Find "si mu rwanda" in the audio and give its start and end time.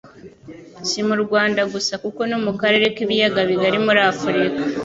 0.89-1.61